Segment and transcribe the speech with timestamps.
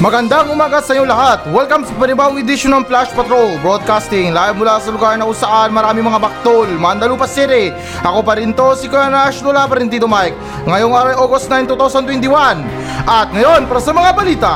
[0.00, 1.44] Magandang umaga sa inyo lahat.
[1.52, 5.76] Welcome sa panibawang edisyon ng Flash Patrol Broadcasting live mula sa lugar na kung saan
[5.76, 7.68] marami mga baktol, Mandalupa City.
[8.00, 10.32] Ako pa rin to, si Kuya Nash, Lola pa rin Tito Mike.
[10.64, 12.64] Ngayong araw August 9, 2021.
[13.04, 14.54] At ngayon, para sa mga balita.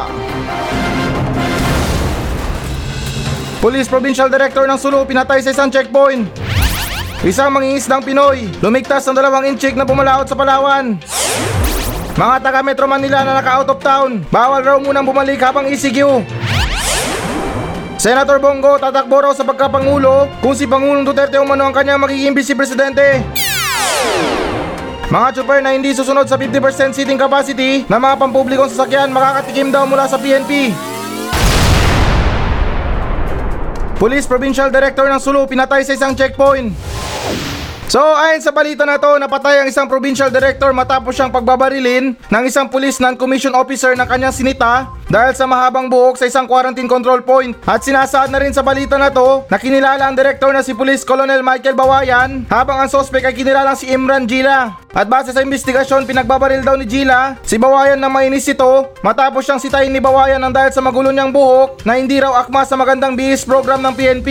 [3.61, 6.25] Police Provincial Director ng Sulu pinatay sa isang checkpoint.
[7.21, 10.97] Isang mangingisdang Pinoy, lumigtas ng dalawang inchik na pumalaot sa Palawan.
[12.15, 16.23] Mga taga Metro Manila na naka-out of town, bawal raw munang bumalik habang ECQ.
[17.99, 22.55] Senator Bongo tatakbo raw sa pagkapangulo kung si Pangulong Duterte umano ang kanyang magiging vice
[22.55, 23.19] presidente.
[25.11, 29.83] Mga chopper na hindi susunod sa 50% seating capacity ng mga pampublikong sasakyan makakatikim daw
[29.83, 30.71] mula sa PNP.
[33.99, 36.71] Police Provincial Director ng Sulu pinatay sa isang checkpoint.
[37.85, 42.45] So ayon sa balita na to, napatay ang isang provincial director matapos siyang pagbabarilin ng
[42.49, 47.21] isang police non-commission officer ng kanyang sinita dahil sa mahabang buhok sa isang quarantine control
[47.21, 47.53] point.
[47.69, 51.05] At sinasaad na rin sa balita na to na kinilala ang director na si Police
[51.05, 54.81] Colonel Michael Bawayan habang ang sospek ay kinilalang si Imran Gila.
[54.91, 59.61] At base sa investigasyon, pinagbabaril daw ni Gila si Bawayan na mainis ito matapos siyang
[59.61, 63.13] sitayin ni Bawayan ng dahil sa magulo niyang buhok na hindi raw akma sa magandang
[63.13, 64.29] bihis program ng PNP.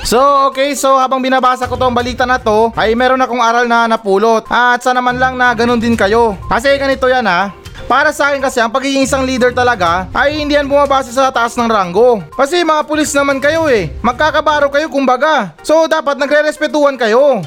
[0.00, 3.84] So, okay, so habang binabasa ko tong balita na to, ay meron akong aral na
[3.86, 4.42] napulot.
[4.48, 6.34] At sana man lang na ganun din kayo.
[6.48, 7.52] Kasi ganito yan ha.
[7.90, 11.58] Para sa akin kasi ang pagiging isang leader talaga ay hindi yan bumabase sa taas
[11.58, 12.22] ng ranggo.
[12.38, 13.90] Kasi mga pulis naman kayo eh.
[13.98, 15.58] Magkakabaro kayo kumbaga.
[15.66, 17.42] So dapat nagre-respetuhan kayo.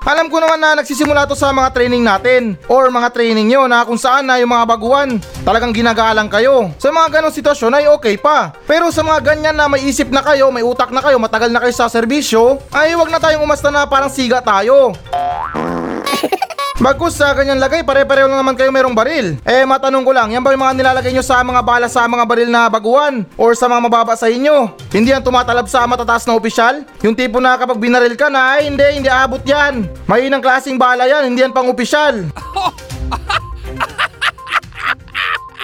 [0.00, 3.84] Alam ko naman na nagsisimula to sa mga training natin or mga training nyo na
[3.84, 6.72] kung saan na yung mga baguhan talagang ginagalang kayo.
[6.80, 8.48] Sa mga ganong sitwasyon ay okay pa.
[8.64, 11.60] Pero sa mga ganyan na may isip na kayo, may utak na kayo, matagal na
[11.60, 14.96] kayo sa serbisyo, ay wag na tayong umasta na parang siga tayo.
[16.80, 19.36] Bagkus sa ganyan lagay, pare-pareho lang naman kayo merong baril.
[19.44, 22.24] Eh matanong ko lang, yan ba yung mga nilalagay nyo sa mga bala sa mga
[22.24, 23.20] baril na baguhan?
[23.36, 24.72] Or sa mga mababa sa inyo?
[24.88, 26.88] Hindi yan tumatalab sa matataas na opisyal?
[27.04, 29.89] Yung tipo na kapag binaril ka na, ay hindi, hindi abot yan.
[30.04, 32.26] May inang klaseng bala yan, hindi yan pang opisyal.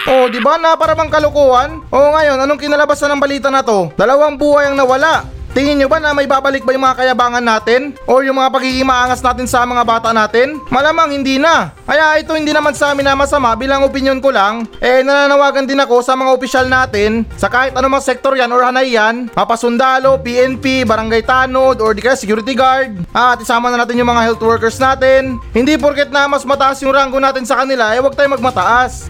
[0.06, 1.82] Oh, di ba na para bang kalukuhan?
[1.90, 3.90] Oh, ngayon, anong kinalabasan ng balita na to?
[3.98, 5.26] Dalawang buhay ang nawala.
[5.56, 7.96] Tingin nyo ba na may babalik ba yung mga kayabangan natin?
[8.04, 10.60] O yung mga pagiging maangas natin sa mga bata natin?
[10.68, 11.72] Malamang hindi na.
[11.88, 14.68] Kaya ito hindi naman sa amin na masama bilang opinion ko lang.
[14.84, 18.92] Eh nananawagan din ako sa mga opisyal natin sa kahit anumang sektor yan or hanay
[18.92, 19.32] yan.
[19.32, 22.92] Mapasundalo, PNP, barangay tanod, or di kaya security guard.
[23.16, 25.40] At isama na natin yung mga health workers natin.
[25.56, 29.08] Hindi porket na mas mataas yung ranggo natin sa kanila, eh wag tayong magmataas.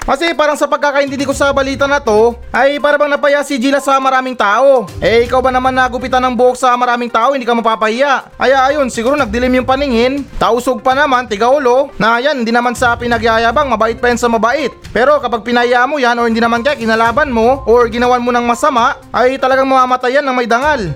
[0.00, 3.78] Kasi parang sa pagkakaintindi ko sa balita na to, ay para bang napaya si Gila
[3.84, 4.88] sa maraming tao.
[4.98, 8.32] Eh ikaw ba naman nagupitan ng buhok sa maraming tao, hindi ka mapapahiya.
[8.34, 12.96] Kaya ayun, siguro nagdilim yung paningin, tausog pa naman, tigaulo, na yan, hindi naman sa
[12.96, 14.72] pinagyayabang, mabait pa yan sa mabait.
[14.90, 18.44] Pero kapag pinaya mo yan, o hindi naman kaya kinalaban mo, or ginawan mo ng
[18.48, 20.90] masama, ay talagang mamamatay yan ng may dangal.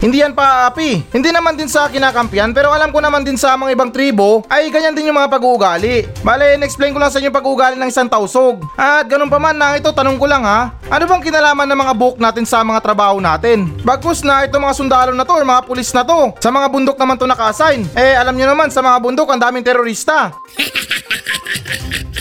[0.00, 1.12] Hindi yan paapi.
[1.12, 4.72] Hindi naman din sa kinakampiyan pero alam ko naman din sa mga ibang tribo ay
[4.72, 6.08] ganyan din yung mga pag-uugali.
[6.24, 8.64] Bale, in-explain ko lang sa inyo pag-uugali ng isang tausog.
[8.80, 10.72] At ganun pa man na ito, tanong ko lang ha.
[10.88, 13.68] Ano bang kinalaman ng mga book natin sa mga trabaho natin?
[13.84, 16.32] Bagkus na ito mga sundalo na to or mga pulis na to.
[16.40, 17.84] Sa mga bundok naman to naka-assign.
[17.92, 20.32] Eh alam nyo naman sa mga bundok ang daming terorista.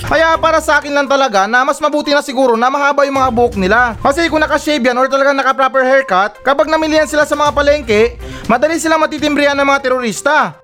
[0.05, 3.31] Kaya para sa akin lang talaga na mas mabuti na siguro na mahaba yung mga
[3.35, 3.99] buhok nila.
[3.99, 8.15] Kasi kung naka-shave yan or talagang naka-proper haircut, kapag namilihan sila sa mga palengke,
[8.47, 10.55] madali silang matitimbrihan ng mga terorista.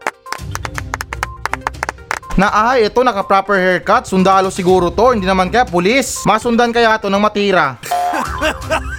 [2.36, 6.28] Na ay, ito naka-proper haircut, sundalo siguro to, hindi naman kaya pulis.
[6.28, 7.80] Masundan kaya to ng matira.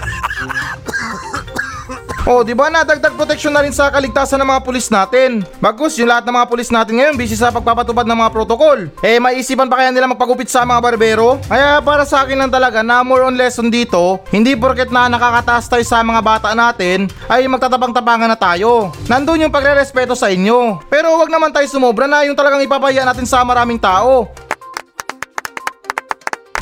[2.27, 5.47] Oh, di ba nadagdag proteksyon na rin sa kaligtasan ng mga pulis natin.
[5.63, 8.91] Bagus, yung lahat ng mga pulis natin ngayon busy sa pagpapatupad ng mga protokol.
[8.99, 11.39] Eh, maisipan pa kaya nila magpagupit sa mga barbero?
[11.47, 15.71] Kaya para sa akin lang talaga na more on lesson dito, hindi porket na nakakataas
[15.71, 18.91] tayo sa mga bata natin, ay magtatapang-tapangan na tayo.
[19.07, 20.83] Nandun yung pagre-respeto sa inyo.
[20.91, 24.27] Pero wag naman tayo sumobra na yung talagang ipapahiya natin sa maraming tao.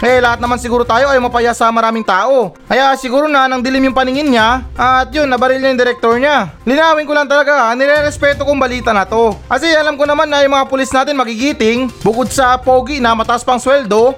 [0.04, 2.52] Eh, lahat naman siguro tayo ay mapaya sa maraming tao.
[2.68, 6.52] Kaya siguro na nang dilim yung paningin niya at yun, nabaril niya yung director niya.
[6.68, 9.32] Linawin ko lang talaga, nire-respeto kong balita na to.
[9.48, 13.40] Kasi alam ko naman na yung mga pulis natin magigiting, bukod sa pogi na mataas
[13.40, 14.12] pang sweldo.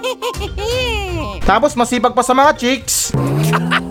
[1.52, 3.12] Tapos masipag pa sa mga chicks.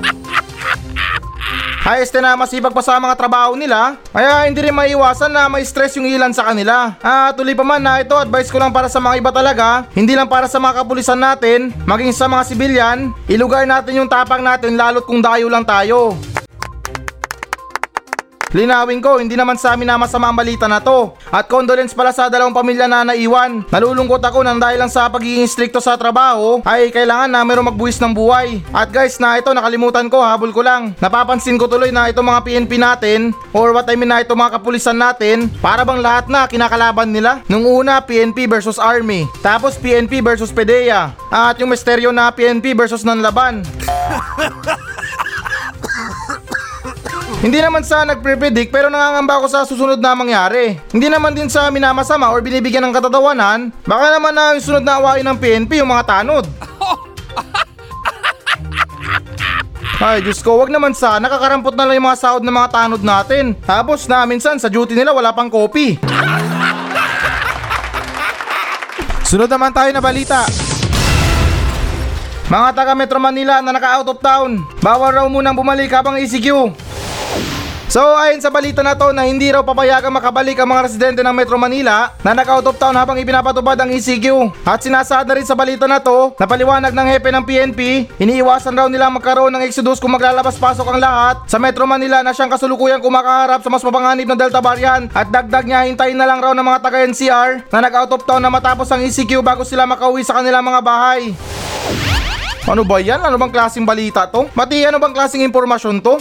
[1.85, 5.61] Ayos din na masipag pa sa mga trabaho nila, kaya hindi rin maiwasan na may
[5.61, 6.97] stress yung ilan sa kanila.
[6.97, 10.17] Ah, tuloy pa man na ito, advice ko lang para sa mga iba talaga, hindi
[10.17, 14.73] lang para sa mga kapulisan natin, maging sa mga sibilyan, ilugar natin yung tapang natin
[14.73, 16.17] lalo't kung dayo lang tayo.
[18.55, 21.11] Linawin ko, hindi naman sa amin na masama ang balita na to.
[21.27, 23.67] At condolence pala sa dalawang pamilya na naiwan.
[23.67, 27.99] Nalulungkot ako nang dahil lang sa pagiging stricto sa trabaho ay kailangan na meron magbuwis
[27.99, 28.63] ng buhay.
[28.71, 30.95] At guys na ito nakalimutan ko, habol ko lang.
[31.03, 34.55] Napapansin ko tuloy na itong mga PNP natin or what I mean na itong mga
[34.55, 37.43] kapulisan natin para bang lahat na kinakalaban nila.
[37.51, 41.11] Nung una PNP versus Army, tapos PNP versus PDEA.
[41.27, 43.67] At yung misteryo na PNP versus Nanlaban.
[47.45, 50.81] Hindi naman sa nagpre-predict pero nangangamba ako sa susunod na mangyari.
[50.89, 54.97] Hindi naman din sa minamasama or binibigyan ng katatawanan, baka naman na yung sunod na
[54.97, 56.49] awain ng PNP yung mga tanod.
[60.01, 63.05] Ay, Diyos ko, wag naman sa nakakarampot na lang yung mga sahod ng mga tanod
[63.05, 63.53] natin.
[63.61, 66.01] Tapos na minsan sa duty nila wala pang kopi.
[69.29, 70.49] Sunod naman tayo na balita.
[72.49, 76.84] Mga taga Metro Manila na naka-out of town, bawal raw munang bumalik habang ECQ.
[77.95, 81.31] So ayon sa balita na to na hindi raw papayagang makabalik ang mga residente ng
[81.31, 84.51] Metro Manila na naka-out of town habang ipinapatupad ang ECQ.
[84.67, 88.75] At sinasaad na rin sa balita na to na paliwanag ng hepe ng PNP, iniiwasan
[88.75, 92.99] raw nila magkaroon ng exodus kung maglalabas-pasok ang lahat sa Metro Manila na siyang kasulukuyang
[92.99, 96.67] kumakaharap sa mas mapanganib na Delta variant at dagdag niya hintayin na lang raw ng
[96.67, 100.35] mga taga NCR na nag-out of town na matapos ang ECQ bago sila makauwi sa
[100.43, 101.31] kanilang mga bahay.
[102.67, 103.23] Ano ba yan?
[103.23, 104.51] Ano bang klaseng balita to?
[104.51, 106.19] Mati, ano bang klaseng impormasyon to?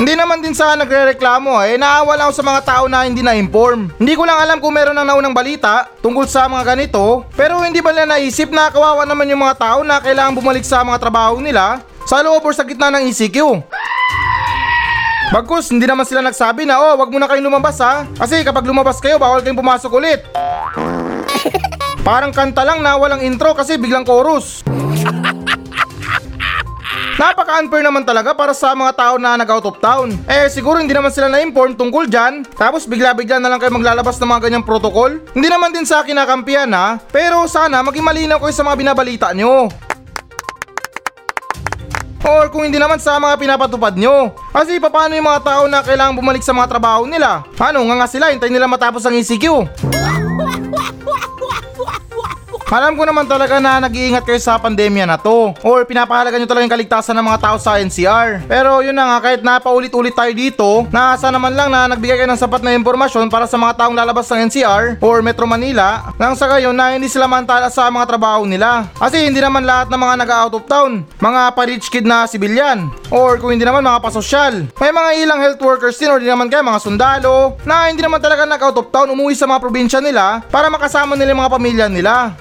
[0.00, 3.92] Hindi naman din sa nagre-reklamo eh, naawa lang ako sa mga tao na hindi na-inform.
[4.00, 7.84] Hindi ko lang alam kung meron ng naunang balita tungkol sa mga ganito, pero hindi
[7.84, 11.36] ba nila naisip na kawawa naman yung mga tao na kailangan bumalik sa mga trabaho
[11.44, 13.60] nila sa loob or sa gitna ng ECQ.
[15.32, 18.08] Bagkus, hindi naman sila nagsabi na, oh, wag muna kayong lumabas ha.
[18.16, 20.24] Kasi kapag lumabas kayo, bawal kayong pumasok ulit.
[22.08, 24.64] Parang kanta lang na walang intro kasi biglang chorus.
[27.20, 30.16] Napaka-unfair naman talaga para sa mga tao na nag-out of town.
[30.24, 32.40] Eh siguro hindi naman sila na-inform tungkol dyan.
[32.56, 35.20] Tapos bigla-bigla na lang kayo maglalabas ng mga ganyang protocol.
[35.36, 36.96] Hindi naman din sa akin nakampiyan ha.
[37.12, 39.68] Pero sana maging malinaw kayo sa mga binabalita nyo.
[42.22, 44.32] Or kung hindi naman sa mga pinapatupad nyo.
[44.54, 47.44] Kasi paano yung mga tao na kailangan bumalik sa mga trabaho nila?
[47.60, 49.44] Ano nga nga sila, hintayin nila matapos ang ECQ.
[52.72, 55.52] Alam ko naman talaga na nag-iingat kayo sa pandemya na to.
[55.60, 58.48] Or pinapahalaga nyo talaga yung kaligtasan ng mga tao sa NCR.
[58.48, 62.40] Pero yun na nga, kahit napaulit-ulit tayo dito, nasa naman lang na nagbigay kayo ng
[62.40, 66.48] sapat na impormasyon para sa mga taong lalabas ng NCR or Metro Manila nang sa
[66.48, 68.88] gayon na hindi sila mantala sa mga trabaho nila.
[68.96, 72.88] Kasi hindi naman lahat ng mga nag-out of town, mga pa-rich kid na sibilyan.
[73.12, 74.64] Or kung hindi naman mga pasosyal.
[74.80, 78.24] May mga ilang health workers din or di naman kaya mga sundalo na hindi naman
[78.24, 81.86] talaga nag-out of town umuwi sa mga probinsya nila para makasama nila yung mga pamilya
[81.92, 82.32] nila.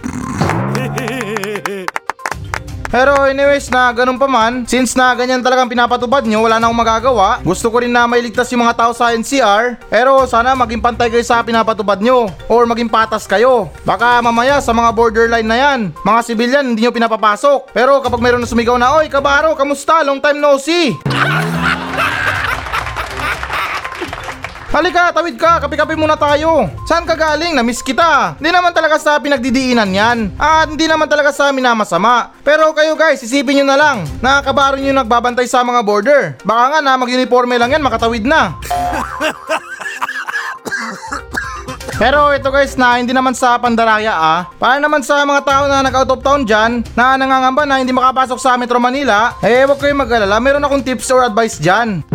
[2.92, 6.82] Pero anyways na ganun pa man, since na ganyan talagang pinapatubad nyo, wala na akong
[6.84, 7.40] magagawa.
[7.40, 9.80] Gusto ko rin na mailigtas yung mga tao sa NCR.
[9.88, 12.28] Pero sana maging pantay kayo sa pinapatubad nyo.
[12.52, 13.72] Or maging patas kayo.
[13.88, 17.72] Baka mamaya sa mga borderline na yan, mga sibilyan hindi nyo pinapapasok.
[17.72, 20.04] Pero kapag mayroon na sumigaw na, Oy kabaro, kamusta?
[20.04, 20.92] Long time no see.
[24.72, 26.72] Halika, tawid ka, kape-kape muna tayo.
[26.88, 27.60] Saan ka galing?
[27.60, 28.40] Namiss kita.
[28.40, 30.32] Hindi naman talaga sa pinagdidiinan yan.
[30.40, 32.32] At hindi naman talaga sa minamasama.
[32.40, 34.08] Pero kayo guys, isipin nyo na lang.
[34.24, 36.40] Nakakabaro nyo nagbabantay sa mga border.
[36.48, 38.56] Baka nga na mag-uniforme lang yan, makatawid na.
[42.00, 44.48] Pero ito guys na hindi naman sa pandaraya ah.
[44.56, 48.40] Para naman sa mga tao na nag-out of town dyan, na nangangamba na hindi makapasok
[48.40, 52.08] sa Metro Manila, eh huwag kayong mag-alala, meron akong tips or advice dyan.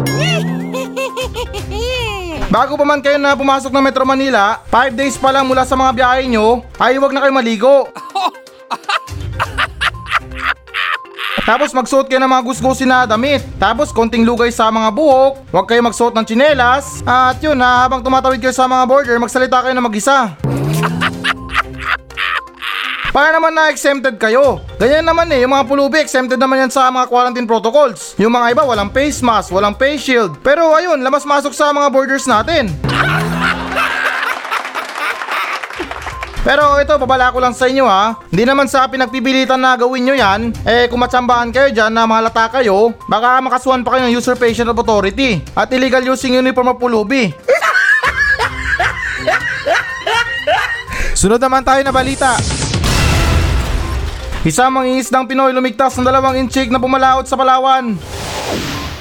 [2.46, 5.74] Bago pa man kayo na pumasok ng Metro Manila, 5 days pa lang mula sa
[5.74, 7.90] mga biyahe nyo, ay huwag na kayo maligo.
[11.46, 13.42] Tapos magsuot kayo ng mga gusgusin na damit.
[13.58, 15.46] Tapos konting lugay sa mga buhok.
[15.54, 17.06] Huwag kayo magsuot ng tsinelas.
[17.06, 20.34] At yun na habang tumatawid kayo sa mga border, magsalita kayo na mag-isa.
[23.16, 24.60] Para naman na exempted kayo.
[24.76, 28.12] Ganyan naman eh, yung mga pulubi exempted naman yan sa mga quarantine protocols.
[28.20, 30.36] Yung mga iba walang face mask, walang face shield.
[30.44, 32.68] Pero ayun, lamas masok sa mga borders natin.
[36.44, 38.20] Pero ito, babala ko lang sa inyo ha.
[38.28, 40.52] Hindi naman sa pinagpipilitan na gawin nyo yan.
[40.68, 44.76] Eh kung matsambahan kayo dyan na mahalata kayo, baka makasuhan pa kayo ng usurpation of
[44.76, 47.32] authority at illegal using uniform of pulubi.
[51.16, 52.36] Sunod naman tayo na balita.
[54.46, 57.98] Isang mangingisdang Pinoy lumigtas ng dalawang inchik na pumalaot sa Palawan.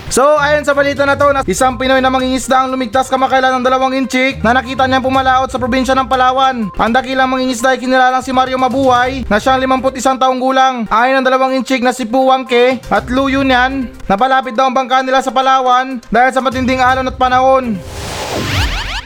[0.10, 3.94] So, ayon sa balita na to, isang Pinoy na mangingisda ang lumigtas kamakailan ng dalawang
[3.94, 6.74] inchik na nakita niyang pumalaot sa probinsya ng Palawan.
[6.74, 10.90] Ang dakilang mangingisda ay kinilalang si Mario Mabuhay na siyang 51 taong gulang.
[10.90, 15.22] Ayon ng dalawang inchik na si Puwangke at Lu Yunyan, napalapit daw ang bangka nila
[15.22, 17.78] sa Palawan dahil sa matinding alon at panahon.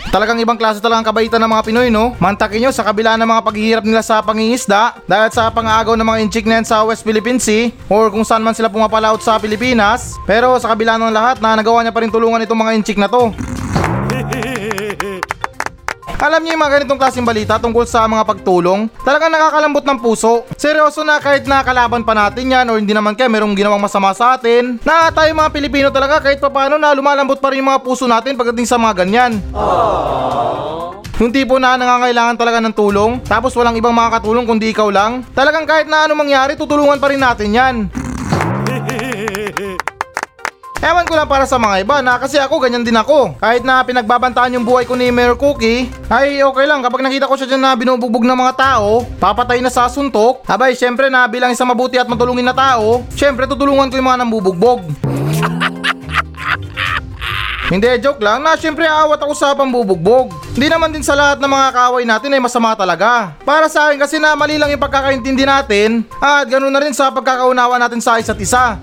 [0.10, 2.18] Talagang ibang klase talagang kabaitan ng mga Pinoy, no?
[2.18, 6.20] Mantakin nyo sa kabila ng mga paghihirap nila sa pangingisda dahil sa pang-aagaw ng mga
[6.25, 10.18] inchik na yan sa West Philippine Sea or kung saan man sila pumapalaot sa Pilipinas.
[10.25, 13.06] Pero sa kabila ng lahat na nagawa niya pa rin tulungan itong mga inchik na
[13.06, 13.30] to.
[16.20, 18.92] Alam niyo yung mga ganitong klaseng balita tungkol sa mga pagtulong?
[19.08, 20.44] Talagang nakakalambot ng puso.
[20.60, 24.36] Seryoso na kahit nakalaban pa natin yan o hindi naman kaya merong ginawang masama sa
[24.36, 24.84] atin.
[24.84, 28.36] Na tayo mga Pilipino talaga kahit paano na lumalambot pa rin yung mga puso natin
[28.36, 29.40] pagdating sa mga ganyan.
[31.24, 35.24] Yung tipo na nangangailangan talaga ng tulong, tapos walang ibang makakatulong kundi ikaw lang.
[35.32, 37.76] Talagang kahit na ano mangyari, tutulungan pa rin natin yan.
[40.80, 43.36] Ewan ko lang para sa mga iba na kasi ako ganyan din ako.
[43.36, 47.36] Kahit na pinagbabantaan yung buhay ko ni Mayor Cookie, ay okay lang kapag nakita ko
[47.36, 51.52] siya dyan na binubugbog ng mga tao, papatay na sa suntok, abay syempre na bilang
[51.52, 54.80] isang mabuti at matulungin na tao, syempre tutulungan ko yung mga nambubugbog.
[57.70, 60.32] Hindi, joke lang na syempre aawat ako sa pambubugbog.
[60.58, 63.38] Hindi naman din sa lahat ng mga kaaway natin ay masama talaga.
[63.46, 67.14] Para sa akin kasi na mali lang yung pagkakaintindi natin at ganoon na rin sa
[67.14, 68.82] pagkakaunawa natin sa isa't isa.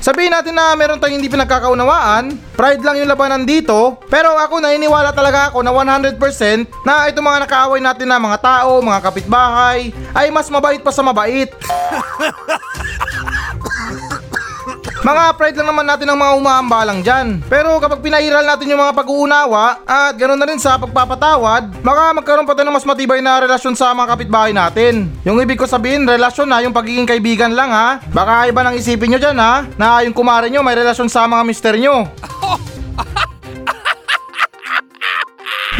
[0.00, 5.12] Sabihin natin na meron tayong hindi pinagkakaunawaan, pride lang yung labanan dito, pero ako naniniwala
[5.12, 6.16] talaga ako na 100%
[6.88, 11.04] na itong mga nakaaway natin na mga tao, mga kapitbahay, ay mas mabait pa sa
[11.04, 11.52] mabait.
[15.00, 17.40] Mga pride lang naman natin ang mga umaambalang dyan.
[17.48, 22.44] Pero kapag pinairal natin yung mga pag-uunawa at ganoon na rin sa pagpapatawad, baka magkaroon
[22.44, 25.08] pa tayo ng mas matibay na relasyon sa mga kapitbahay natin.
[25.24, 27.96] Yung ibig ko sabihin, relasyon na yung pagiging kaibigan lang ha.
[28.12, 31.48] Baka iba nang isipin nyo dyan ha, na yung kumare nyo may relasyon sa mga
[31.48, 32.04] mister nyo.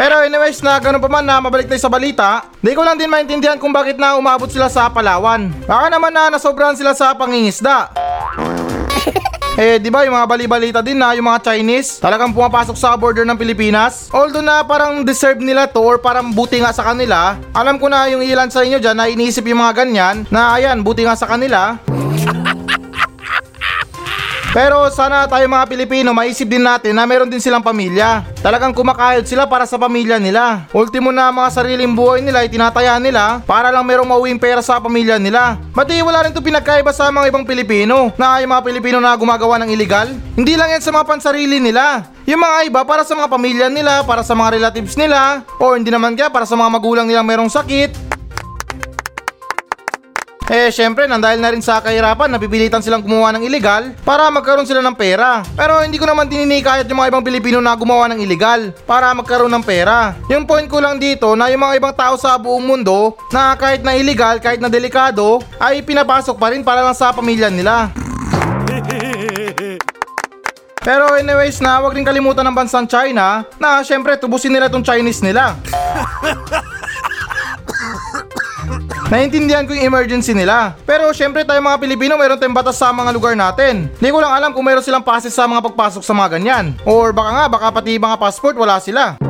[0.00, 3.12] Pero anyways na gano'n pa man na mabalik tayo sa balita, di ko lang din
[3.12, 5.53] maintindihan kung bakit na umabot sila sa Palawan.
[5.69, 8.10] Baka naman na nasobrahan sila sa pangingisda.
[9.61, 13.29] Eh, di ba yung mga bali-balita din na yung mga Chinese talagang pumapasok sa border
[13.29, 14.09] ng Pilipinas?
[14.09, 18.09] Although na parang deserve nila to or parang buti nga sa kanila, alam ko na
[18.09, 21.29] yung ilan sa inyo dyan na iniisip yung mga ganyan na ayan, buti nga sa
[21.29, 21.76] kanila.
[24.50, 28.26] Pero sana tayo mga Pilipino maisip din natin na meron din silang pamilya.
[28.42, 30.66] Talagang kumakayod sila para sa pamilya nila.
[30.75, 34.83] Ultimo na mga sariling buhay nila ay tinataya nila para lang merong mauwing pera sa
[34.83, 35.54] pamilya nila.
[35.71, 39.54] Mati wala rin ito pinagkaiba sa mga ibang Pilipino na yung mga Pilipino na gumagawa
[39.62, 40.11] ng illegal.
[40.35, 42.11] Hindi lang yan sa mga pansarili nila.
[42.26, 45.95] Yung mga iba para sa mga pamilya nila, para sa mga relatives nila, o hindi
[45.95, 48.19] naman kaya para sa mga magulang nilang merong sakit,
[50.50, 54.66] eh syempre nang dahil na rin sa kahirapan napipilitan silang gumawa ng illegal para magkaroon
[54.66, 55.47] sila ng pera.
[55.54, 59.54] Pero hindi ko naman dininikayat yung mga ibang Pilipino na gumawa ng illegal para magkaroon
[59.54, 60.19] ng pera.
[60.26, 63.87] Yung point ko lang dito na yung mga ibang tao sa buong mundo na kahit
[63.87, 67.95] na illegal, kahit na delikado ay pinapasok pa rin para lang sa pamilya nila.
[70.83, 75.23] Pero anyways na wag rin kalimutan ng bansang China na syempre tubusin nila itong Chinese
[75.23, 75.54] nila.
[79.11, 80.79] Naintindihan ko yung emergency nila.
[80.87, 83.90] Pero syempre tayo mga Pilipino mayroon tayong batas sa mga lugar natin.
[83.99, 86.79] Hindi ko lang alam kung mayroon silang passes sa mga pagpasok sa mga ganyan.
[86.87, 89.19] Or baka nga, baka pati mga passport wala sila.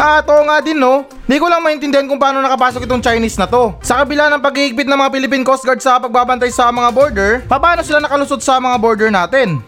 [0.00, 3.48] At oo nga din no, di ko lang maintindihan kung paano nakapasok itong Chinese na
[3.48, 3.72] to.
[3.80, 7.80] Sa kabila ng paghihigpit ng mga Philippine Coast Guard sa pagbabantay sa mga border, paano
[7.80, 9.64] sila nakalusot sa mga border natin?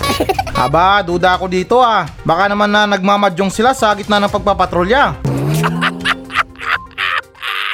[0.64, 2.08] Aba, duda ako dito ah.
[2.24, 5.29] Baka naman na nagmamadyong sila sa gitna ng pagpapatrolya.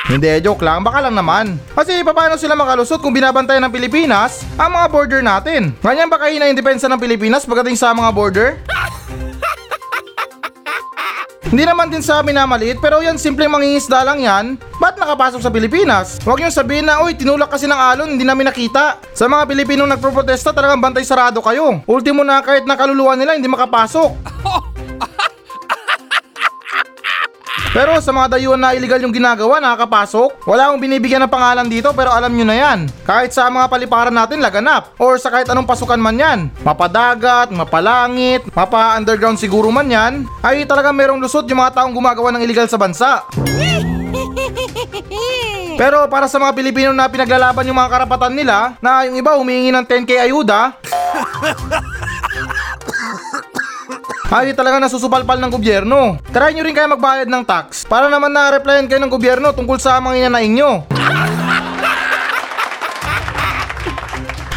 [0.06, 0.86] Hindi, joke lang.
[0.86, 1.58] Baka lang naman.
[1.75, 5.75] Kasi paano sila makalusot kung binabantayan ng Pilipinas ang mga border natin?
[5.82, 8.62] Ganyan ba kahina yung depensa ng Pilipinas pagdating sa mga border?
[11.50, 14.44] Hindi naman din sa amin na maliit pero yan simpleng mangingisda lang yan.
[14.78, 16.18] Ba't nakapasok sa Pilipinas?
[16.22, 18.98] Huwag niyong sabihin na, uy, tinulak kasi ng alon, hindi namin nakita.
[19.14, 21.82] Sa mga Pilipinong nagproprotesta, talagang bantay sarado kayo.
[21.86, 24.10] Ultimo na kahit nakaluluwa nila, hindi makapasok.
[27.76, 30.49] Pero sa mga dayuhan na illegal yung ginagawa, nakakapasok.
[30.49, 32.88] Wala akong binibigyan ng pangalan dito pero alam nyo na yan.
[33.04, 34.97] Kahit sa mga paliparan natin laganap.
[34.97, 36.49] Or sa kahit anong pasukan man yan.
[36.64, 40.25] Mapadagat, mapalangit, mapa-underground siguro man yan.
[40.40, 43.28] Ay talagang merong lusot yung mga taong gumagawa ng illegal sa bansa.
[45.76, 49.68] Pero para sa mga Pilipino na pinaglalaban yung mga karapatan nila, na yung iba humihingi
[49.68, 50.73] ng 10k ayuda,
[54.30, 56.18] ay talaga nasusupalpal ng gobyerno.
[56.30, 59.98] Try nyo rin kaya magbayad ng tax para naman na-replyan kayo ng gobyerno tungkol sa
[60.02, 60.72] mga inanaing nyo.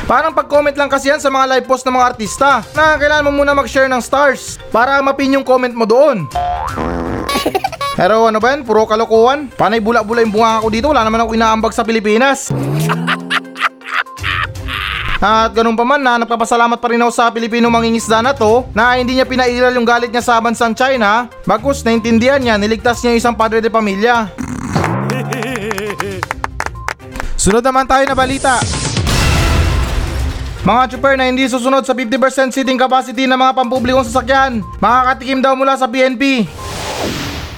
[0.10, 3.32] Parang pag-comment lang kasi yan sa mga live post ng mga artista na kailangan mo
[3.46, 6.25] muna mag-share ng stars para mapin yung comment mo doon.
[7.94, 8.65] Pero ano ba yan?
[8.65, 9.53] Puro kalokohan.
[9.53, 10.88] Panay bula-bula yung bunga ako dito.
[10.89, 12.50] Wala naman ako inaambag sa Pilipinas.
[15.20, 18.96] At ganun pa man na nagpapasalamat pa rin ako sa Pilipino mangingisda na to na
[18.96, 23.36] hindi niya pinairal yung galit niya sa bansang China bagkus naintindihan niya niligtas niya isang
[23.36, 24.32] padre de pamilya.
[27.44, 28.64] Sunod naman tayo na balita.
[30.64, 35.56] Mga chopper na hindi susunod sa 50% seating capacity ng mga pampublikong sasakyan, makakatikim daw
[35.56, 36.48] mula sa PNP.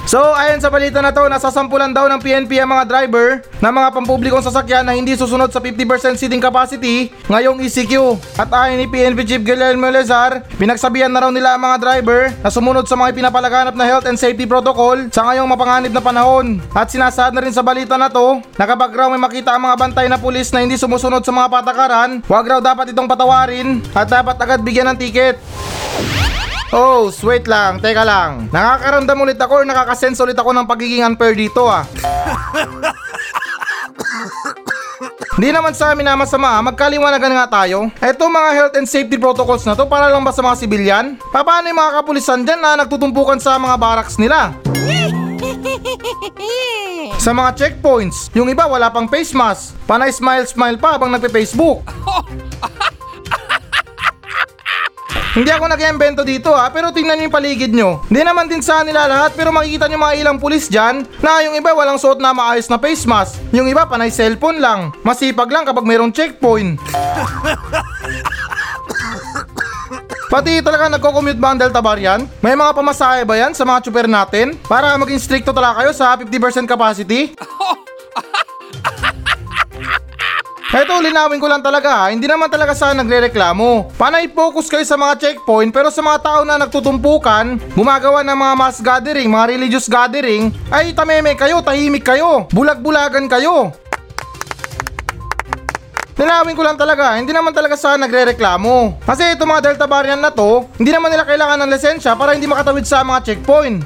[0.10, 3.90] So, ayon sa balita na to, nasasampulan daw ng PNP ang mga driver ng mga
[3.94, 8.18] pampublikong sasakyan na hindi susunod sa 50% seating capacity ngayong ECQ.
[8.36, 12.50] At ayon ni PNP Chief Guillermo Lezar, pinagsabihan na raw nila ang mga driver na
[12.50, 16.58] sumunod sa mga pinapalaganap na health and safety protocol sa ngayong mapanganib na panahon.
[16.74, 19.78] At sinasaad na rin sa balita na to na kapag raw may makita ang mga
[19.78, 24.10] bantay na pulis na hindi sumusunod sa mga patakaran, huwag raw dapat itong patawarin at
[24.10, 25.38] dapat agad bigyan ng ticket.
[26.72, 28.48] Oh, wait lang, teka lang.
[28.48, 31.84] Nakakaramdam ulit ako or nakakasense ulit ako ng pagiging unfair dito ah.
[35.36, 37.92] Hindi naman sa amin na masama, magkaliwanagan nga tayo.
[38.00, 41.20] Eto mga health and safety protocols na to para lang ba sa mga sibilyan?
[41.36, 44.56] Paano yung mga kapulisan dyan na nagtutumpukan sa mga barracks nila?
[47.22, 49.78] Sa mga checkpoints, yung iba wala pang face mask.
[49.86, 51.86] Panay smile-smile pa habang nagpe-Facebook.
[55.32, 58.04] Hindi ako nag-embento dito ha, pero tingnan nyo yung paligid nyo.
[58.12, 61.56] Hindi naman din sa nila lahat, pero makikita nyo mga ilang pulis dyan na yung
[61.56, 63.40] iba walang suot na maayos na face mask.
[63.56, 64.92] Yung iba panay cellphone lang.
[65.08, 66.84] Masipag lang kapag mayroong checkpoint.
[70.28, 72.28] Pati talaga nagko-commute ba ang Delta Variant?
[72.44, 74.60] May mga pamasahe ba yan sa mga tsuper natin?
[74.68, 77.32] Para maging stricto talaga kayo sa 50% capacity?
[80.72, 83.92] Eto, linawin ko lang talaga hindi naman talaga sa nagre-reklamo.
[84.00, 88.54] Panay focus kayo sa mga checkpoint pero sa mga tao na nagtutumpukan, gumagawa ng mga
[88.56, 93.76] mass gathering, mga religious gathering, ay tameme kayo, tahimik kayo, bulag-bulagan kayo.
[96.16, 99.04] Linawin ko lang talaga, hindi naman talaga sa nagre-reklamo.
[99.04, 102.48] Kasi itong mga Delta variant na to, hindi naman nila kailangan ng lisensya para hindi
[102.48, 103.84] makatawid sa mga checkpoint.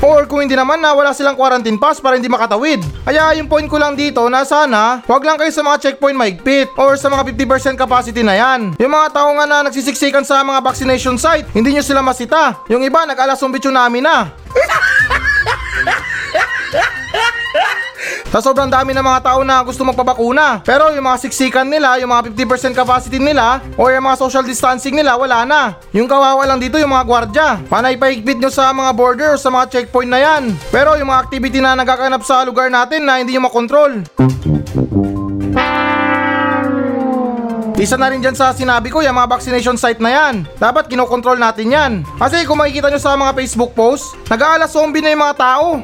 [0.00, 2.80] Or kung hindi naman na wala silang quarantine pass para hindi makatawid.
[3.04, 6.72] Kaya yung point ko lang dito na sana wag lang kayo sa mga checkpoint maigpit
[6.80, 8.72] or sa mga 50% capacity na yan.
[8.80, 12.64] Yung mga tao nga na nagsisiksikan sa mga vaccination site, hindi nyo sila masita.
[12.72, 14.32] Yung iba nag-alasong tsunami na.
[18.30, 20.62] Sa sobrang dami ng mga tao na gusto magpabakuna.
[20.62, 24.94] Pero yung mga siksikan nila, yung mga 50% capacity nila, o yung mga social distancing
[24.94, 25.74] nila, wala na.
[25.90, 27.48] Yung kawawa lang dito yung mga gwardya.
[27.66, 30.54] Panay paigpit nyo sa mga border o sa mga checkpoint na yan.
[30.70, 34.06] Pero yung mga activity na nagaganap sa lugar natin na hindi nyo makontrol.
[37.82, 40.46] Isa na rin dyan sa sinabi ko, yung mga vaccination site na yan.
[40.54, 41.92] Dapat kinokontrol natin yan.
[42.14, 45.82] Kasi kung makikita nyo sa mga Facebook posts, nag-aalas zombie na yung mga tao.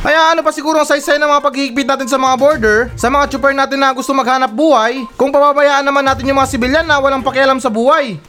[0.00, 3.32] Kaya ano pa siguro ang saysay ng mga paghihigpit natin sa mga border, sa mga
[3.32, 7.24] chopper natin na gusto maghanap buhay, kung pababayaan naman natin yung mga sibilyan na walang
[7.24, 8.20] pakialam sa buhay.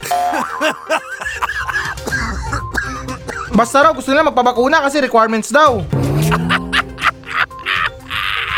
[3.58, 5.82] Basta raw gusto nila magpabakuna kasi requirements daw.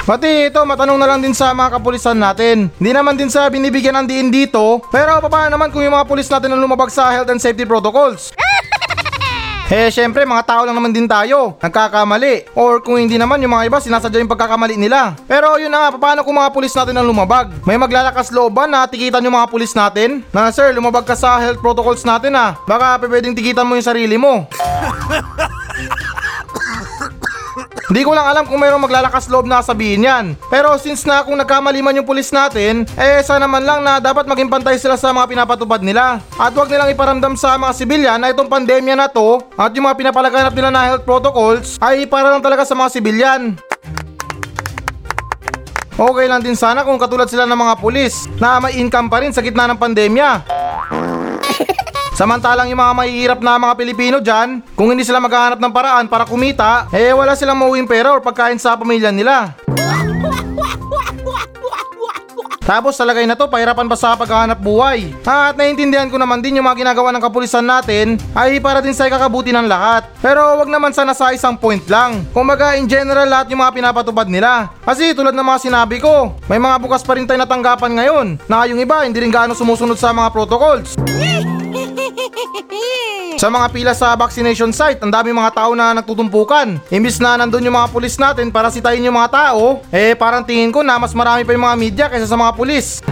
[0.04, 2.66] Pati ito, matanong na lang din sa mga kapulisan natin.
[2.82, 6.26] Hindi naman din sa binibigyan ng diin dito, pero paano naman kung yung mga pulis
[6.26, 8.34] natin ang lumabag sa health and safety protocols?
[9.70, 11.54] Eh, syempre, mga tao lang naman din tayo.
[11.62, 12.50] Nagkakamali.
[12.58, 15.14] Or kung hindi naman, yung mga iba, sinasadya yung pagkakamali nila.
[15.30, 17.54] Pero yun na nga, paano kung mga pulis natin ang lumabag?
[17.62, 20.26] May maglalakas loob ba na tikitan yung mga pulis natin?
[20.34, 22.58] Na, sir, lumabag ka sa health protocols natin ah.
[22.66, 24.42] Baka pwedeng tikitan mo yung sarili mo.
[27.90, 30.38] Hindi ko lang alam kung mayroong maglalakas loob na sabihin yan.
[30.46, 34.30] Pero since na kung nagkamali man yung pulis natin, eh sana man lang na dapat
[34.30, 36.22] maging pantay sila sa mga pinapatupad nila.
[36.38, 40.06] At wag nilang iparamdam sa mga sibilyan na itong pandemya na to at yung mga
[40.06, 43.58] pinapalaganap nila na health protocols ay para lang talaga sa mga sibilyan.
[45.98, 49.34] Okay lang din sana kung katulad sila ng mga pulis na may income pa rin
[49.34, 50.46] sa gitna ng pandemya.
[52.20, 56.28] Samantalang yung mga mahihirap na mga Pilipino dyan, kung hindi sila maghahanap ng paraan para
[56.28, 59.56] kumita, eh wala silang mauwing pera or pagkain sa pamilya nila.
[62.60, 65.16] Tapos sa lagay na to, pahirapan pa sa paghahanap buhay.
[65.24, 69.08] At naiintindihan ko naman din yung mga ginagawa ng kapulisan natin ay para din sa
[69.08, 70.04] ikakabuti ng lahat.
[70.20, 72.20] Pero wag naman sana sa isang point lang.
[72.36, 74.68] Kumbaga in general lahat yung mga pinapatupad nila.
[74.84, 78.68] Kasi tulad ng mga sinabi ko, may mga bukas pa rin tayo natanggapan ngayon na
[78.68, 81.00] yung iba hindi rin gaano sumusunod sa mga protocols.
[83.40, 86.76] Sa mga pila sa vaccination site, ang dami mga tao na nagtutumpukan.
[86.92, 90.68] Imbis na nandun yung mga pulis natin para sitayin yung mga tao, eh parang tingin
[90.68, 93.00] ko na mas marami pa yung mga media kaysa sa mga pulis.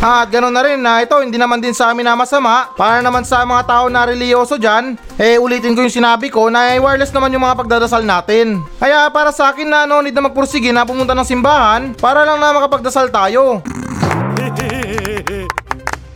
[0.00, 3.28] At ganoon na rin na ito hindi naman din sa amin na masama para naman
[3.28, 7.10] sa mga tao na religyoso dyan eh ulitin ko yung sinabi ko na eh, wireless
[7.10, 10.86] naman yung mga pagdadasal natin kaya para sa akin na no need na magpursige na
[10.86, 13.64] pumunta ng simbahan para lang na makapagdasal tayo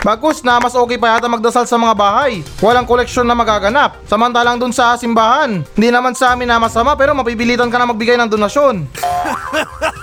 [0.00, 2.40] Bagus na mas okay pa yata magdasal sa mga bahay.
[2.64, 4.00] Walang koleksyon na magaganap.
[4.08, 5.60] Samantalang dun sa simbahan.
[5.76, 8.88] Hindi naman sa amin na masama pero mapipilitan ka na magbigay ng donasyon.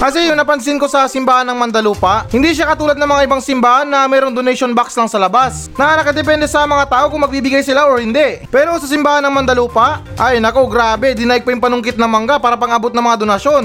[0.00, 3.84] Kasi yung napansin ko sa simbahan ng Mandalupa, hindi siya katulad ng mga ibang simbahan
[3.84, 5.68] na mayroong donation box lang sa labas.
[5.76, 8.40] Na nakadepende sa mga tao kung magbibigay sila or hindi.
[8.48, 12.56] Pero sa simbahan ng Mandalupa, ay nako grabe, dinaig pa yung panungkit ng mangga para
[12.56, 13.64] pang-abot ng mga donasyon.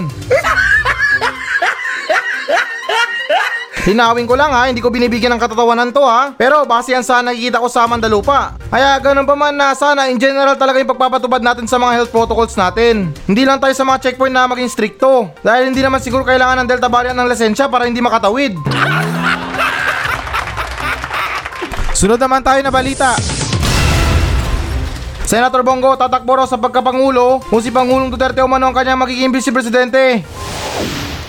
[3.86, 6.34] Hinawin ko lang ha, hindi ko binibigyan ng katatawanan to ha.
[6.34, 8.58] Pero base yan sa nakikita ko sa Mandalupa.
[8.74, 12.10] Kaya ganun pa man na sana in general talaga yung pagpapatubad natin sa mga health
[12.10, 13.13] protocols natin.
[13.30, 15.30] Hindi lang tayo sa mga checkpoint na maging stricto.
[15.45, 18.58] Dahil hindi naman siguro kailangan ng Delta variant ng lisensya para hindi makatawid.
[22.02, 23.13] Sunod naman tayo na balita.
[25.30, 29.54] Senator Bongo tatakbo raw sa pagkapangulo kung si Pangulong Duterte umano ang kanyang magiging vice
[29.54, 30.26] presidente.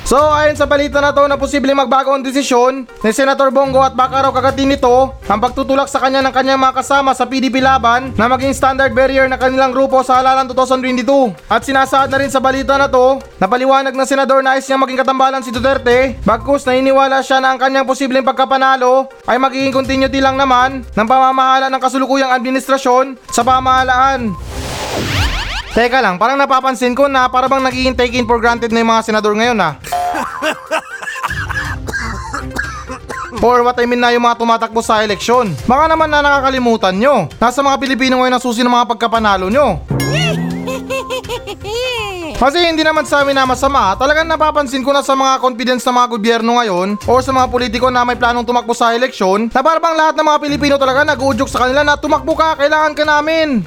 [0.07, 3.99] So ayon sa balita na to na posibleng magbago ang desisyon ni Senator Bongo at
[3.99, 8.14] baka raw kagatin nito ang pagtutulak sa kanya ng kanyang mga kasama sa PDP laban
[8.14, 11.51] na maging standard barrier na kanilang grupo sa halalan 2022.
[11.51, 14.87] At sinasaad na rin sa balita na to na paliwanag ng senador na nais niyang
[14.87, 20.23] maging katambalan si Duterte bagkus naniniwala siya na ang kanyang posibleng pagkapanalo ay magiging continuity
[20.23, 24.38] lang naman ng pamamahala ng kasulukuyang administrasyon sa pamahalaan.
[25.75, 29.03] Teka lang, parang napapansin ko na para bang nagiging taken for granted na yung mga
[29.03, 29.95] senador ngayon ah.
[33.46, 35.53] Or what I mean na yung mga tumatakbo sa eleksyon.
[35.68, 37.29] Baka naman na nakakalimutan nyo.
[37.38, 39.83] Nasa mga Pilipino ngayon ang susi ng mga pagkapanalo nyo.
[42.37, 45.96] Kasi hindi naman sa amin na masama, talagang napapansin ko na sa mga confidence ng
[45.96, 49.96] mga gobyerno ngayon o sa mga politiko na may planong tumakbo sa eleksyon na parang
[49.96, 53.64] lahat ng mga Pilipino talaga nag-uudyok sa kanila na tumakbo ka, kailangan ka namin.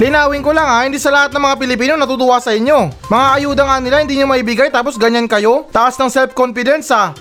[0.00, 2.88] Linawin ko lang ha, hindi sa lahat ng mga Pilipino natutuwa sa inyo.
[3.12, 5.68] Mga ayuda nga nila hindi nyo maibigay tapos ganyan kayo?
[5.68, 7.12] Taas ng self-confidence ha.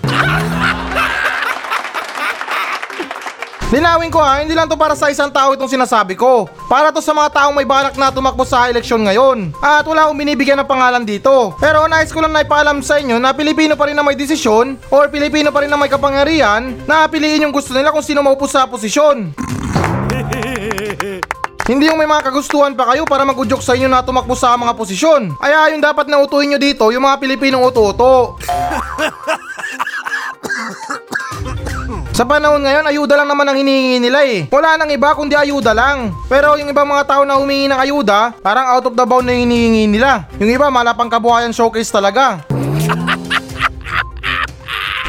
[3.75, 6.47] Linawin ko ha, hindi lang to para sa isang tao itong sinasabi ko.
[6.71, 9.51] Para to sa mga taong may balak na tumakbo sa eleksyon ngayon.
[9.59, 11.59] At wala akong binibigyan ng pangalan dito.
[11.59, 14.79] Pero nais ko lang na ipaalam sa inyo na Pilipino pa rin na may desisyon
[14.87, 18.47] or Pilipino pa rin na may kapangyarihan na piliin yung gusto nila kung sino maupo
[18.47, 19.35] sa posisyon.
[21.69, 24.73] Hindi yung may mga kagustuhan pa kayo para mag-udyok sa inyo na tumakbo sa mga
[24.73, 25.37] posisyon.
[25.37, 28.41] Ay yung dapat na utuhin nyo dito, yung mga Pilipinong uto-uto.
[32.17, 34.49] Sa panahon ngayon, ayuda lang naman ang hinihingi nila eh.
[34.49, 36.09] Wala nang iba kundi ayuda lang.
[36.25, 39.37] Pero yung ibang mga tao na humingi ng ayuda, parang out of the bound na
[39.37, 40.25] hinihingi nila.
[40.41, 42.43] Yung iba, malapang kabuhayan showcase talaga.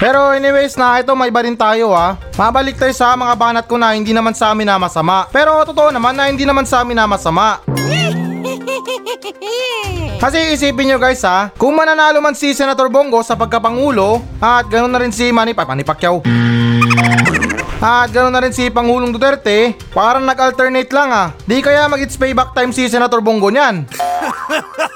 [0.00, 2.16] Pero anyways na ito may iba rin tayo ha.
[2.32, 5.28] Mabalik tayo sa mga banat ko na hindi naman sa amin na masama.
[5.28, 7.60] Pero totoo naman na hindi naman sa amin na masama.
[10.24, 14.92] Kasi isipin nyo guys ha, kung mananalo man si Senator Bongo sa pagkapangulo at ganoon
[14.92, 16.24] na rin si Manny, pa, Manny Pacquiao.
[17.80, 21.28] At ganoon na rin si Pangulong Duterte, parang nag-alternate lang ah.
[21.44, 23.84] Di kaya mag-it's payback time si Senator Bongo niyan.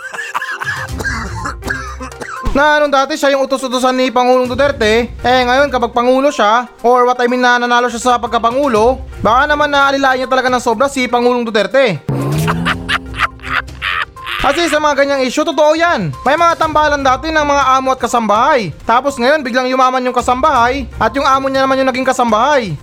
[2.55, 7.03] na anong dati siya yung utos-utosan ni Pangulong Duterte, eh ngayon kapag Pangulo siya, or
[7.03, 10.87] what I mean na nanalo siya sa pagkapangulo, baka naman naalilain niya talaga ng sobra
[10.87, 11.99] si Pangulong Duterte.
[14.45, 16.13] Kasi sa mga ganyang issue, totoo yan.
[16.23, 18.77] May mga tambalan dati ng mga amo at kasambahay.
[18.85, 22.77] Tapos ngayon, biglang yumaman yung kasambahay at yung amo niya naman yung naging kasambahay.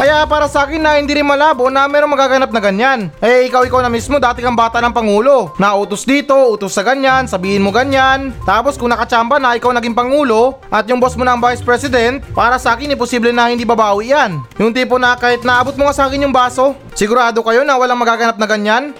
[0.00, 3.12] Kaya para sa akin na hindi rin malabo na merong magaganap na ganyan.
[3.20, 5.52] Eh ikaw ikaw na mismo dati kang bata ng pangulo.
[5.60, 8.32] Na utos dito, utos sa ganyan, sabihin mo ganyan.
[8.48, 12.24] Tapos kung nakachamba na ikaw naging pangulo at yung boss mo na ang vice president,
[12.32, 14.40] para sa akin imposible na hindi babawi yan.
[14.56, 18.00] Yung tipo na kahit naabot mo nga sa akin yung baso, sigurado kayo na walang
[18.00, 18.96] magaganap na ganyan.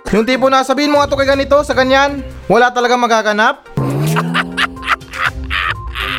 [0.16, 3.68] yung tipo na sabihin mo nga to kay ganito sa ganyan, wala talagang magaganap.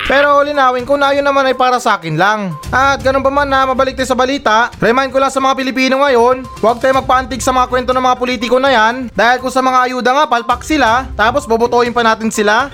[0.08, 2.56] Pero linawin ko na yun naman ay para sa akin lang.
[2.72, 6.00] At ganun pa man na mabalik tayo sa balita, remind ko lang sa mga Pilipino
[6.00, 9.60] ngayon, huwag tayo magpaantig sa mga kwento ng mga politiko na yan dahil kung sa
[9.60, 12.72] mga ayuda nga palpak sila, tapos bobotohin pa natin sila.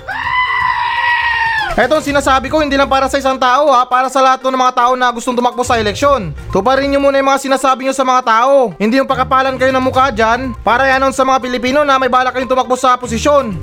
[1.74, 4.78] Etong sinasabi ko hindi lang para sa isang tao ha, para sa lahat ng mga
[4.78, 6.30] tao na gustong tumakbo sa eleksyon.
[6.54, 8.78] Tuparin nyo muna yung mga sinasabi nyo sa mga tao.
[8.78, 12.30] Hindi yung pakapalan kayo ng mukha dyan para yanon sa mga Pilipino na may balak
[12.30, 13.58] kayong tumakbo sa posisyon.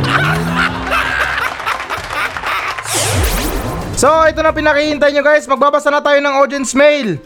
[4.01, 5.45] So, ito na pinakihintay nyo guys.
[5.45, 7.21] Magbabasa na tayo ng audience mail.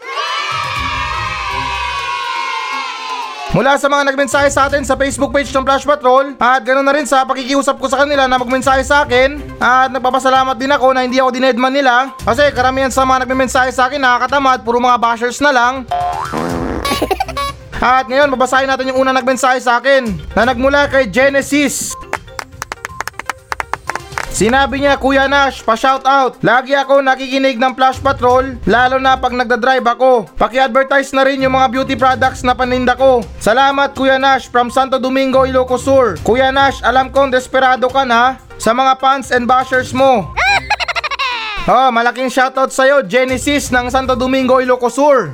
[3.55, 6.91] Mula sa mga nagmensahe sa atin sa Facebook page ng Flash Patrol at ganoon na
[6.91, 11.07] rin sa pakikiusap ko sa kanila na magmensahe sa akin at nagpapasalamat din ako na
[11.07, 15.39] hindi ako dinedman nila kasi karamihan sa mga nagmensahe sa akin nakakatamad puro mga bashers
[15.39, 15.88] na lang
[17.79, 21.95] At ngayon babasahin natin yung unang nagmensahe sa akin na nagmula kay Genesis
[24.36, 26.43] Sinabi niya, Kuya Nash, pa-shout out.
[26.43, 30.28] Lagi ako nakikinig ng Flash Patrol, lalo na pag nagdadrive ako.
[30.36, 33.24] Paki-advertise na rin yung mga beauty products na paninda ko.
[33.39, 36.19] Salamat Kuya Nash from Santo Domingo, Ilocos Sur.
[36.19, 40.28] Kuya Nash, alam kong desperado ka na sa mga fans and bashers mo.
[41.65, 45.34] Oh, malaking shoutout sa'yo, Genesis ng Santo Domingo, Ilocos Sur.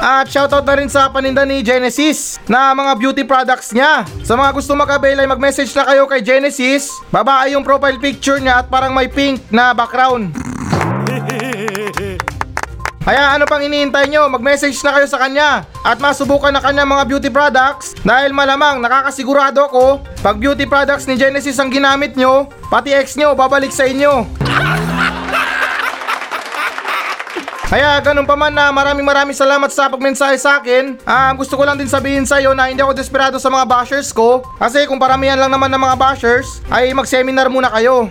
[0.00, 4.04] At shoutout na rin sa paninda ni Genesis na mga beauty products niya.
[4.22, 6.92] Sa mga gusto makabail ay mag-message na kayo kay Genesis.
[7.08, 10.32] Babae yung profile picture niya at parang may pink na background.
[13.06, 14.26] Kaya ano pang iniintay nyo?
[14.26, 19.62] Mag-message na kayo sa kanya at masubukan na kanya mga beauty products dahil malamang nakakasigurado
[19.62, 24.26] ako pag beauty products ni Genesis ang ginamit nyo, pati ex nyo babalik sa inyo.
[27.66, 31.02] Kaya ganun pa man na maraming maraming salamat sa pagmensahe sa akin.
[31.02, 34.14] Ah, gusto ko lang din sabihin sa iyo na hindi ako desperado sa mga bashers
[34.14, 34.46] ko.
[34.54, 38.06] Kasi kung paramihan lang naman ng mga bashers, ay mag-seminar muna kayo.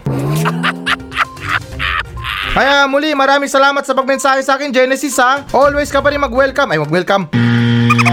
[2.55, 5.47] Kaya muli, maraming salamat sa pagmensahe sa akin, Genesis ha.
[5.55, 6.75] Always ka pa rin mag-welcome.
[6.75, 7.23] Ay, mag-welcome.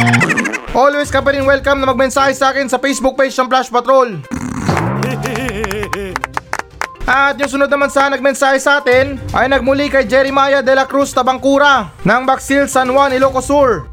[0.79, 4.23] Always ka pa rin welcome na magmensahe sa akin sa Facebook page ng Flash Patrol.
[7.03, 11.11] At yung sunod naman sa nagmensahe sa atin ay nagmuli kay Jeremiah de la Cruz
[11.11, 13.91] Tabangkura ng Baksil San Juan, Ilocos Sur.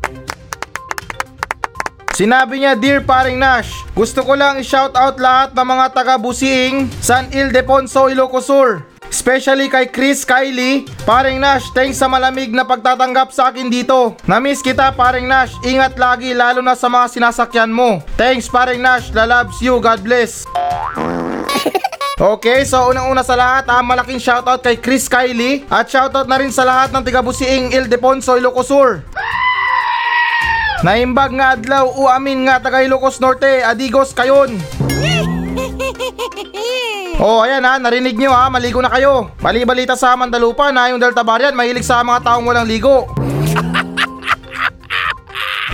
[2.13, 7.31] Sinabi niya, Dear Paring Nash, gusto ko lang i-shoutout lahat ng mga taga Busiing, San
[7.31, 8.83] Ildefonso, Ilocos Sur.
[9.09, 14.19] Especially kay Chris Kylie, Paring Nash, thanks sa malamig na pagtatanggap sa akin dito.
[14.29, 18.03] Namiss kita Paring Nash, ingat lagi lalo na sa mga sinasakyan mo.
[18.19, 20.45] Thanks Paring Nash, la loves you, God bless.
[22.19, 26.51] Okay, so unang-una sa lahat, ah, malaking shoutout kay Chris Kylie at shoutout na rin
[26.51, 29.07] sa lahat ng tiga-Busiing Ildefonso, Ilocos Sur.
[30.83, 34.51] Naimbag nga adlaw uamin nga taga Ilocos Norte, adigos kayon.
[37.19, 39.27] Oh, ayan ha, narinig nyo ha, maligo na kayo.
[39.43, 43.11] Bali-balita sa Mandalupa na yung Delta Variant mahilig sa mga taong walang ligo.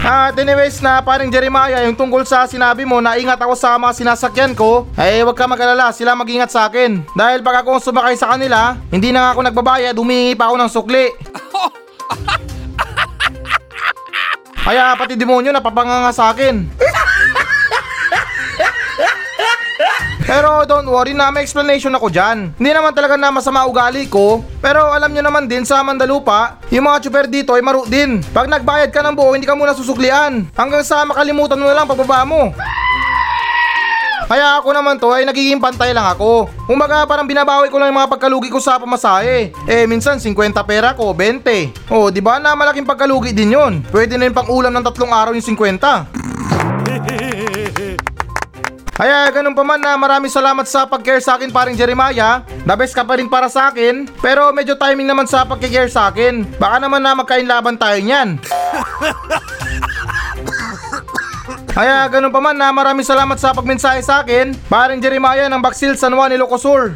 [0.05, 3.97] At anyways na paring Jeremiah, yung tungkol sa sinabi mo na ingat ako sa mga
[3.97, 7.01] sinasakyan ko, eh wag ka mag-alala, sila mag-ingat sa akin.
[7.17, 11.09] Dahil pag ako sumakay sa kanila, hindi na ako nagbabayad, humingi pa ako ng sukli.
[14.69, 16.69] Kaya pati demonyo napapanganga sa akin.
[20.25, 22.49] Pero don't worry na may explanation ako dyan.
[22.57, 24.41] Hindi naman talaga na masama ugali ko.
[24.57, 28.25] Pero alam nyo naman din sa Mandalupa, yung mga tsuper dito ay maro din.
[28.33, 30.49] Pag nagbayad ka ng buo, hindi ka muna susuklian.
[30.57, 32.49] Hanggang sa makalimutan mo na lang pababa mo.
[34.25, 36.49] Kaya ako naman to ay nagiging pantay lang ako.
[36.65, 39.53] Kumbaga parang binabawi ko lang yung mga pagkalugi ko sa pamasahe.
[39.69, 40.33] Eh minsan 50
[40.65, 41.93] pera ko, 20.
[41.93, 43.85] Oh, di ba na malaking pagkalugi din yon.
[43.93, 46.24] Pwede na yung pang ulam ng tatlong araw yung 50.
[48.95, 52.47] Kaya ganun pa man na maraming salamat sa pag-care sa akin paring Jeremiah.
[52.63, 54.07] The best ka pa rin para sa akin.
[54.23, 56.47] Pero medyo timing naman sa pag-care sa akin.
[56.55, 58.39] Baka naman na magkainlaban tayo niyan.
[61.75, 64.55] Kaya ganun pa man na maraming salamat sa pagmensahe sa akin.
[64.71, 66.95] Paring Jeremiah ng Baksil San Juan, Ilocos Sur.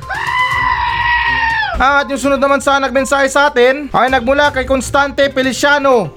[1.75, 6.15] At yung sunod naman sa nagmensahe sa atin ay nagmula kay Constante Feliciano.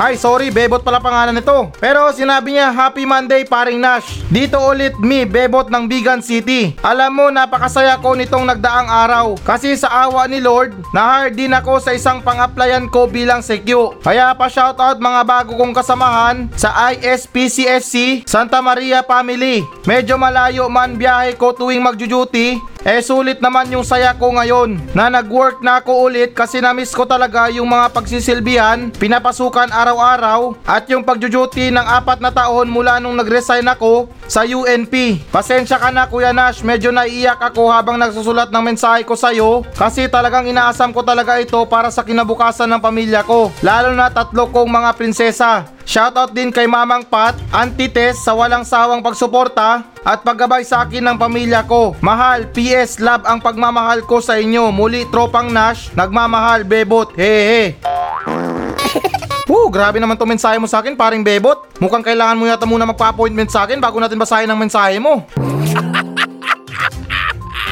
[0.00, 1.68] Ay, sorry, Bebot pala pangalan nito.
[1.76, 4.24] Pero sinabi niya, Happy Monday, paring Nash.
[4.32, 6.72] Dito ulit me, Bebot ng Bigan City.
[6.80, 9.36] Alam mo, napakasaya ko nitong nagdaang araw.
[9.44, 14.00] Kasi sa awa ni Lord, na-hire din ako sa isang pang-applyan ko bilang sekyo.
[14.00, 19.60] Kaya pa shoutout mga bago kong kasamahan sa ISPCSC Santa Maria Family.
[19.84, 25.06] Medyo malayo man biyahe ko tuwing magjo-duty, eh sulit naman yung saya ko ngayon na
[25.06, 31.06] nag-work na ako ulit kasi na-miss ko talaga yung mga pagsisilbihan, pinapasukan araw-araw at yung
[31.06, 35.22] pagjo-duty ng apat na taon mula nung nag-resign ako sa UNP.
[35.30, 40.10] Pasensya ka na Kuya Nash, medyo naiiyak ako habang nagsusulat ng mensahe ko sa'yo kasi
[40.10, 43.54] talagang inaasam ko talaga ito para sa kinabukasan ng pamilya ko.
[43.62, 45.70] Lalo na tatlo kong mga prinsesa.
[45.86, 51.02] Shoutout din kay Mamang Pat, Auntie Tess sa walang sawang pagsuporta at paggabay sa akin
[51.02, 51.94] ng pamilya ko.
[52.02, 54.74] Mahal, PS love ang pagmamahal ko sa inyo.
[54.74, 57.14] Muli tropang Nash, nagmamahal bebot.
[57.14, 57.78] Hehe.
[59.50, 61.66] Woo, grabe naman to mensahe mo sa akin, paring bebot.
[61.78, 65.26] Mukhang kailangan mo yata muna magpa-appointment sa akin bago natin basahin ang mensahe mo.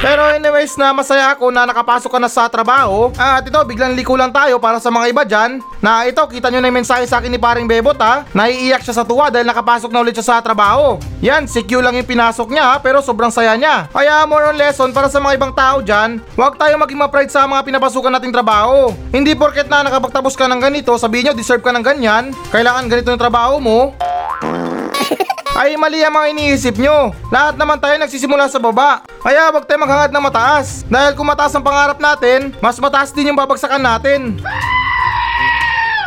[0.01, 3.13] Pero anyways na masaya ako na nakapasok ka na sa trabaho.
[3.13, 5.61] At ito biglang liko lang tayo para sa mga iba dyan.
[5.77, 8.25] Na ito kita nyo na yung mensahe sa akin ni paring Bebot ha?
[8.33, 10.97] Naiiyak siya sa tuwa dahil nakapasok na ulit siya sa trabaho.
[11.21, 13.93] Yan si Q lang yung pinasok niya ha, pero sobrang saya niya.
[13.93, 17.45] Kaya more on lesson para sa mga ibang tao dyan Huwag tayo maging ma-pride sa
[17.45, 18.89] mga pinapasukan nating trabaho.
[19.13, 22.33] Hindi porket na nakapagtapos ka ng ganito Sabihin nyo deserve ka ng ganyan.
[22.49, 23.93] Kailangan ganito yung trabaho mo
[25.55, 27.11] ay mali ang mga iniisip nyo.
[27.27, 29.03] Lahat naman tayo nagsisimula sa baba.
[29.19, 30.87] Kaya wag tayo maghangad ng mataas.
[30.87, 34.39] Dahil kung mataas ang pangarap natin, mas mataas din yung babagsakan natin.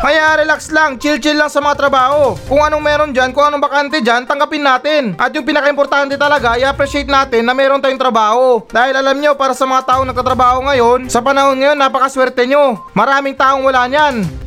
[0.05, 2.37] Kaya relax lang, chill-chill lang sa mga trabaho.
[2.45, 5.17] Kung anong meron dyan, kung anong bakante dyan, tanggapin natin.
[5.17, 8.61] At yung pinaka-importante talaga, i-appreciate natin na meron tayong trabaho.
[8.69, 12.85] Dahil alam nyo, para sa mga taong nagtatrabaho ngayon, sa panahon ngayon, napakaswerte nyo.
[12.93, 14.44] Maraming taong wala niyan.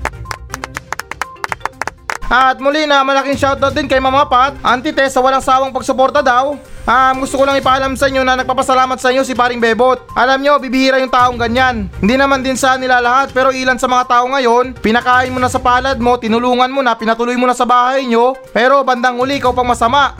[2.27, 6.19] At muli na malaking shoutout din kay Mama Pat, Auntie Tess sa walang sawang pagsuporta
[6.19, 6.59] daw.
[6.83, 10.11] Ah, gusto ko lang ipaalam sa inyo na nagpapasalamat sa inyo si Paring Bebot.
[10.11, 11.87] Alam nyo, bibihira yung taong ganyan.
[12.03, 15.47] Hindi naman din sa nila lahat pero ilan sa mga tao ngayon, pinakain mo na
[15.47, 19.39] sa palad mo, tinulungan mo na, pinatuloy mo na sa bahay nyo, pero bandang uli
[19.39, 20.11] ikaw pang masama.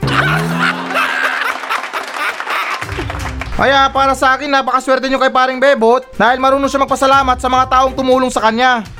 [3.58, 7.68] Kaya para sa akin, napakaswerte nyo kay paring Bebot dahil marunong siya magpasalamat sa mga
[7.68, 8.97] taong tumulong sa kanya.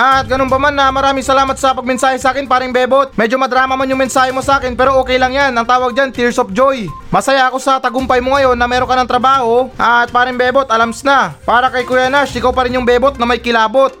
[0.00, 3.12] At ganun pa man na maraming salamat sa pagmensahe sa akin paring Bebot.
[3.20, 5.52] Medyo madrama man yung mensahe mo sa akin pero okay lang yan.
[5.52, 6.88] Ang tawag dyan, tears of joy.
[7.12, 9.68] Masaya ako sa tagumpay mo ngayon na meron ka ng trabaho.
[9.76, 11.36] At paring Bebot, alams na.
[11.44, 13.92] Para kay Kuya Nash, ikaw pa rin yung Bebot na may kilabot.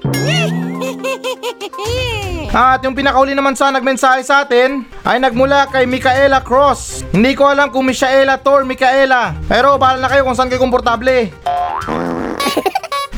[2.50, 7.06] At yung pinakauli naman sa nagmensahe sa atin ay nagmula kay Micaela Cross.
[7.14, 9.38] Hindi ko alam kung Micaela to or Micaela.
[9.46, 11.30] Pero bahala na kayo kung saan kayo komportable.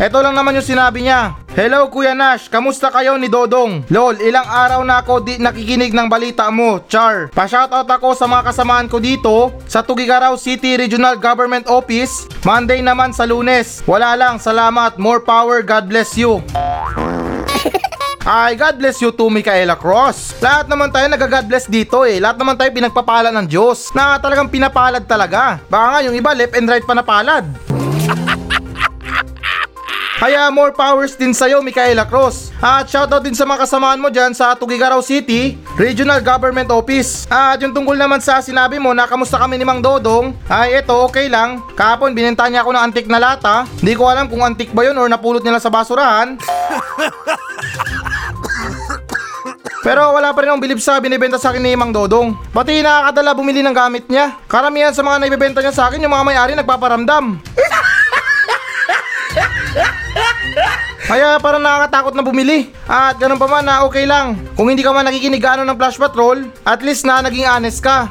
[0.02, 1.38] Ito lang naman yung sinabi niya.
[1.54, 3.86] Hello Kuya Nash, kamusta kayo ni Dodong?
[3.86, 7.30] Lol, ilang araw na ako di nakikinig ng balita mo, Char.
[7.30, 12.26] Pa-shoutout ako sa mga kasamaan ko dito sa Tugigaraw City Regional Government Office.
[12.42, 13.78] Monday naman sa lunes.
[13.86, 14.98] Wala lang, salamat.
[14.98, 16.42] More power, God bless you.
[18.26, 20.42] Ay, God bless you too, Micaela Cross.
[20.42, 22.18] Lahat naman tayo nag-God bless dito eh.
[22.18, 23.94] Lahat naman tayo pinagpapala ng Diyos.
[23.94, 25.62] Na talagang pinapalad talaga.
[25.70, 27.46] Baka nga yung iba left and right pa napalad.
[30.22, 32.54] Kaya more powers din sa'yo, Micaela Cross.
[32.62, 37.26] At shoutout din sa mga kasamaan mo dyan sa Tugigaraw City, Regional Government Office.
[37.26, 40.94] At yung tungkol naman sa sinabi mo na kamusta kami ni Mang Dodong, ay eto
[41.10, 41.58] okay lang.
[41.74, 43.66] Kahapon binenta niya ako ng antik na lata.
[43.82, 46.38] Hindi ko alam kung antik ba yun or napulot nila sa basurahan.
[49.82, 52.38] Pero wala pa rin akong bilib sa binibenta sa akin ni Mang Dodong.
[52.54, 54.38] Pati nakakadala bumili ng gamit niya.
[54.46, 57.42] Karamihan sa mga naibibenta niya sa akin, yung mga may-ari nagpaparamdam.
[61.02, 62.70] Kaya parang nakakatakot na bumili.
[62.86, 64.38] At ganun pa man na okay lang.
[64.54, 68.06] Kung hindi ka man nakikinig gaano ng Flash Patrol, at least na naging honest ka.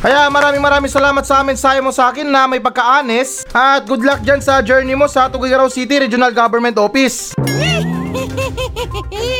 [0.00, 3.44] Kaya maraming maraming salamat sa mensahe mo sa akin na may pagka-honest.
[3.52, 7.36] At good luck dyan sa journey mo sa Tugigaraw City Regional Government Office.